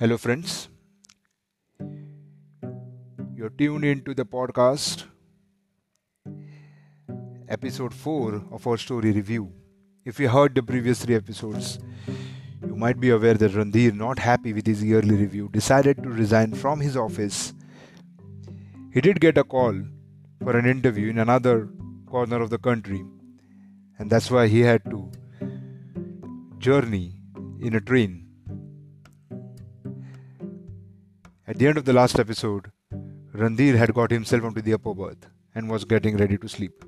[0.00, 0.68] Hello, friends.
[3.34, 5.02] You're tuned into the podcast,
[7.48, 9.52] episode 4 of our story review.
[10.04, 11.80] If you heard the previous three episodes,
[12.64, 16.54] you might be aware that Randhir, not happy with his yearly review, decided to resign
[16.54, 17.52] from his office.
[18.94, 19.82] He did get a call
[20.44, 21.68] for an interview in another
[22.06, 23.04] corner of the country,
[23.98, 25.10] and that's why he had to
[26.58, 27.16] journey
[27.58, 28.27] in a train
[31.48, 32.70] At the end of the last episode,
[33.34, 36.84] Randhir had got himself onto the upper berth and was getting ready to sleep.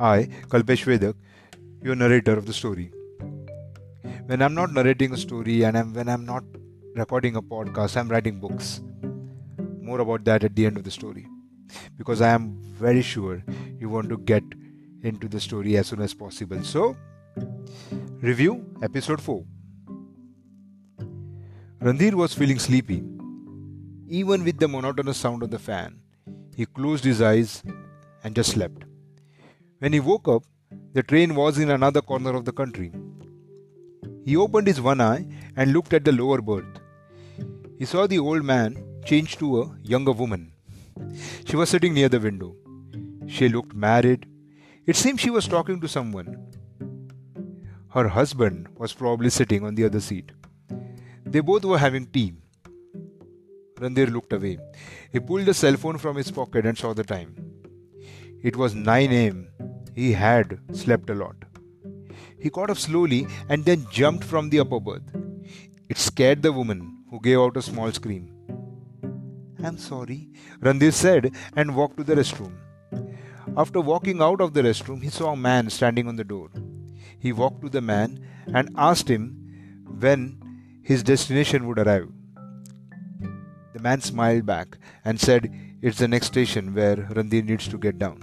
[0.00, 1.14] I, Kalpesh Vedak,
[1.82, 2.90] your narrator of the story.
[4.24, 6.44] When I'm not narrating a story and I'm, when I'm not
[6.94, 8.80] recording a podcast, I'm writing books.
[9.82, 11.26] More about that at the end of the story.
[11.98, 13.44] Because I am very sure
[13.78, 14.44] you want to get
[15.02, 16.64] into the story as soon as possible.
[16.64, 16.96] So,
[18.22, 19.44] review episode 4.
[21.80, 23.04] Randhir was feeling sleepy.
[24.08, 26.00] Even with the monotonous sound of the fan,
[26.56, 27.62] he closed his eyes
[28.24, 28.82] and just slept.
[29.78, 30.42] When he woke up,
[30.92, 32.90] the train was in another corner of the country.
[34.24, 35.24] He opened his one eye
[35.56, 36.80] and looked at the lower berth.
[37.78, 40.50] He saw the old man change to a younger woman.
[41.46, 42.56] She was sitting near the window.
[43.28, 44.26] She looked married.
[44.84, 46.44] It seemed she was talking to someone.
[47.90, 50.32] Her husband was probably sitting on the other seat.
[51.30, 52.34] They both were having tea.
[53.80, 54.58] Randhir looked away.
[55.12, 57.34] He pulled the cell phone from his pocket and saw the time.
[58.42, 59.48] It was 9 am.
[59.94, 61.36] He had slept a lot.
[62.40, 65.02] He got up slowly and then jumped from the upper berth.
[65.88, 68.30] It scared the woman, who gave out a small scream.
[69.62, 72.54] I'm sorry, Randhir said and walked to the restroom.
[73.56, 76.48] After walking out of the restroom, he saw a man standing on the door.
[77.18, 79.24] He walked to the man and asked him
[79.98, 80.40] when
[80.88, 82.08] his destination would arrive.
[83.74, 87.98] The man smiled back and said, It's the next station where Randhir needs to get
[87.98, 88.22] down.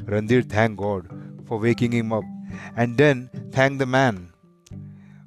[0.00, 1.06] Randhir thanked God
[1.46, 2.24] for waking him up
[2.76, 4.32] and then thanked the man.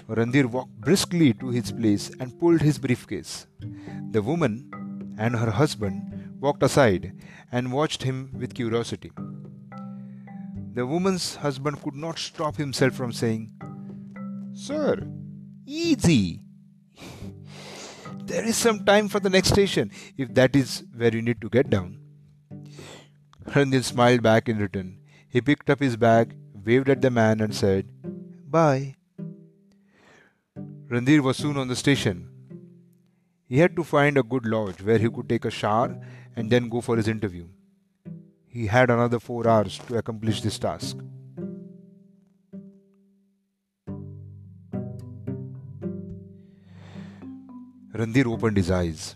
[0.07, 3.45] Randhir walked briskly to his place and pulled his briefcase.
[4.09, 7.13] The woman and her husband walked aside
[7.51, 9.11] and watched him with curiosity.
[10.73, 13.51] The woman's husband could not stop himself from saying,
[14.53, 15.07] Sir,
[15.72, 16.42] Easy.
[18.30, 21.50] there is some time for the next station if that is where you need to
[21.50, 21.98] get down.
[23.46, 24.90] Randhir smiled back in return.
[25.30, 27.88] He picked up his bag, waved at the man, and said,
[28.58, 28.96] Bye.
[30.90, 32.28] Randhir was soon on the station.
[33.48, 35.98] He had to find a good lodge where he could take a shower
[36.36, 37.48] and then go for his interview.
[38.46, 40.98] He had another four hours to accomplish this task.
[47.94, 49.16] Randhir opened his eyes.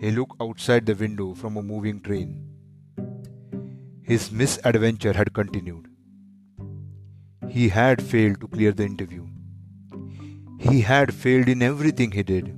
[0.00, 2.44] He looked outside the window from a moving train.
[4.02, 5.88] His misadventure had continued.
[7.48, 9.26] He had failed to clear the interview.
[10.58, 12.54] He had failed in everything he did.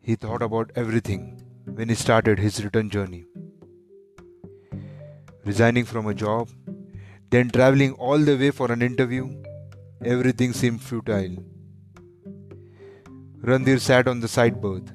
[0.00, 3.26] He thought about everything when he started his return journey.
[5.44, 6.48] Resigning from a job,
[7.30, 9.42] then traveling all the way for an interview,
[10.02, 11.36] everything seemed futile.
[13.42, 14.92] Randhir sat on the side berth.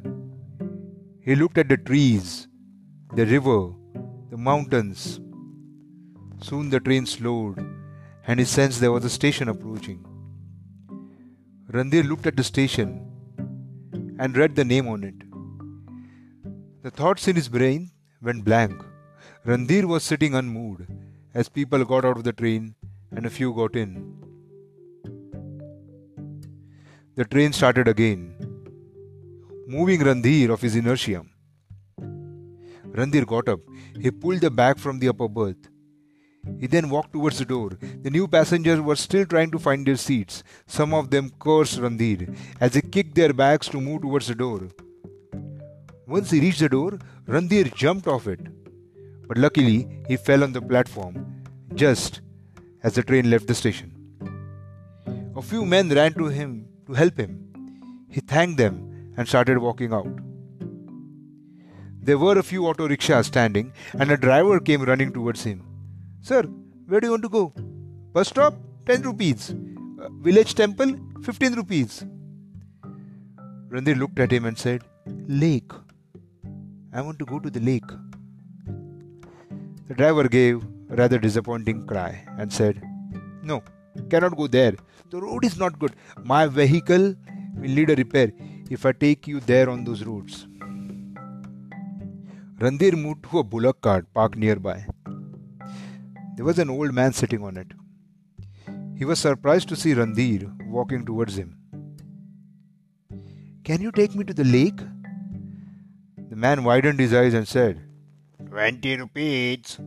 [1.21, 2.47] He looked at the trees,
[3.15, 3.71] the river,
[4.29, 5.21] the mountains.
[6.41, 7.57] Soon the train slowed,
[8.27, 10.05] and he sensed there was a station approaching.
[11.71, 13.09] Randhir looked at the station
[14.19, 15.15] and read the name on it.
[16.83, 18.83] The thoughts in his brain went blank.
[19.45, 20.85] Randhir was sitting unmoved
[21.33, 22.75] as people got out of the train
[23.15, 24.13] and a few got in.
[27.15, 28.32] The train started again,
[29.67, 31.23] moving Randhir of his inertia.
[32.91, 33.59] Randhir got up.
[33.99, 35.69] He pulled the bag from the upper berth.
[36.59, 37.71] He then walked towards the door.
[38.01, 40.43] The new passengers were still trying to find their seats.
[40.67, 44.67] Some of them cursed Randhir as he kicked their bags to move towards the door.
[46.05, 48.41] Once he reached the door, Randhir jumped off it.
[49.27, 51.43] But luckily, he fell on the platform
[51.73, 52.21] just
[52.83, 53.91] as the train left the station.
[55.35, 57.39] A few men ran to him to help him.
[58.09, 60.19] He thanked them and started walking out.
[62.01, 65.63] There were a few auto rickshaws standing, and a driver came running towards him.
[66.21, 66.43] Sir,
[66.87, 67.53] where do you want to go?
[68.11, 68.55] Bus stop,
[68.87, 69.51] 10 rupees.
[69.51, 72.05] Uh, village temple, 15 rupees.
[73.69, 74.83] Randhir looked at him and said,
[75.27, 75.71] Lake.
[76.91, 77.89] I want to go to the lake.
[79.87, 82.81] The driver gave a rather disappointing cry and said,
[83.41, 83.63] No,
[84.09, 84.75] cannot go there.
[85.09, 85.95] The road is not good.
[86.23, 87.15] My vehicle
[87.55, 88.31] will need a repair
[88.75, 90.47] if I take you there on those roads.
[92.63, 94.77] Randhir moved to a bullock cart parked nearby.
[96.35, 97.75] There was an old man sitting on it.
[98.97, 101.55] He was surprised to see Randhir walking towards him.
[103.63, 104.81] Can you take me to the lake?
[106.29, 107.81] The man widened his eyes and said,
[108.49, 109.79] Twenty rupees.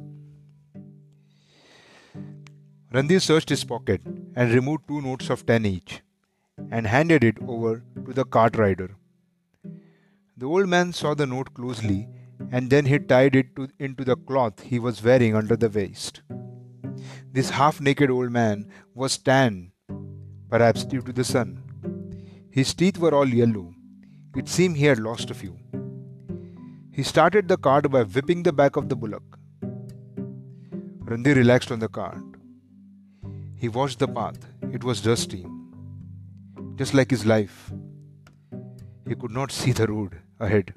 [2.93, 4.01] Randhir searched his pocket
[4.37, 6.03] and removed two notes of ten each
[6.71, 8.97] and handed it over to the cart rider.
[10.37, 12.09] The old man saw the note closely
[12.51, 16.23] and then he tied it to, into the cloth he was wearing under the waist.
[17.33, 19.71] This half naked old man was tanned,
[20.51, 21.63] perhaps due to the sun.
[22.51, 23.75] His teeth were all yellow.
[24.35, 25.59] It seemed he had lost a few.
[26.91, 29.39] He started the cart by whipping the back of the bullock.
[31.05, 32.23] Randhir relaxed on the cart.
[33.55, 34.39] He watched the path.
[34.73, 35.47] It was dusty,
[36.77, 37.73] just like his life.
[39.09, 40.75] He could not see the road ahead.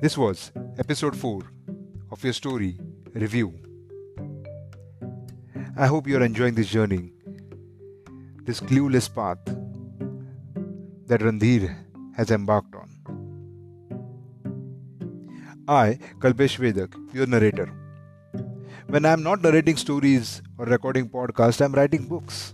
[0.00, 1.42] This was episode 4
[2.10, 2.78] of your story
[3.12, 3.52] review.
[5.76, 7.12] I hope you are enjoying this journey,
[8.44, 9.44] this clueless path
[11.06, 11.74] that Randhir
[12.16, 12.88] has embarked on.
[15.68, 17.81] I, Kalpesh Vedak, your narrator.
[18.92, 22.52] When I am not narrating stories or recording podcasts, I am writing books.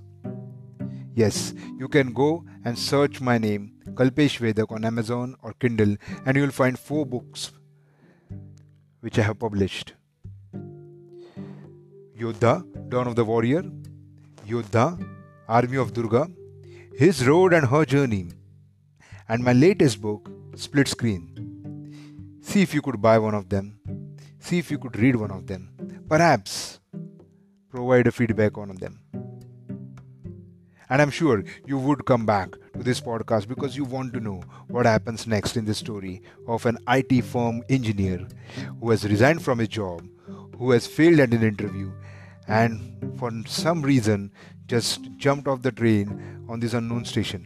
[1.12, 6.36] Yes, you can go and search my name Kalpesh Vedak on Amazon or Kindle, and
[6.36, 7.50] you will find four books
[9.00, 9.94] which I have published.
[12.16, 12.52] Yodha,
[12.88, 13.64] Dawn of the Warrior,
[14.46, 14.86] Yodha,
[15.48, 16.28] Army of Durga,
[16.94, 18.28] His Road and Her Journey,
[19.28, 22.38] and my latest book, Split Screen.
[22.42, 23.80] See if you could buy one of them,
[24.38, 25.70] see if you could read one of them,
[26.08, 26.80] perhaps
[27.70, 29.00] provide a feedback on them.
[30.90, 34.42] And I'm sure you would come back to this podcast because you want to know
[34.68, 38.26] what happens next in the story of an IT firm engineer
[38.80, 40.02] who has resigned from his job,
[40.56, 41.92] who has failed at an interview,
[42.46, 44.32] and for some reason
[44.66, 47.44] just jumped off the train on this unknown station.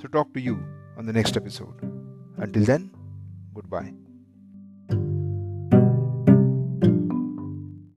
[0.00, 0.58] So, talk to you
[0.96, 1.74] on the next episode.
[2.38, 2.90] Until then,
[3.54, 3.92] goodbye.